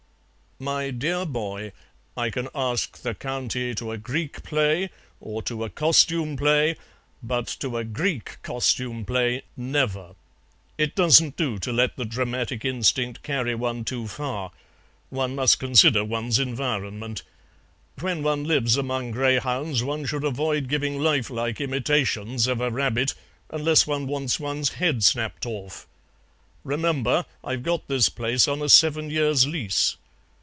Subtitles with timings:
[0.63, 1.71] "My dear boy,
[2.15, 6.75] I can ask the County to a Greek play, or to a costume play,
[7.23, 10.13] but to a Greek costume play, never.
[10.77, 14.51] It doesn't do to let the dramatic instinct carry one too far;
[15.09, 17.23] one must consider one's environment.
[17.99, 23.15] When one lives among greyhounds one should avoid giving life like imitations of a rabbit,
[23.49, 25.87] unless one want's one's head snapped off.
[26.63, 29.97] Remember, I've got this place on a seven years' lease.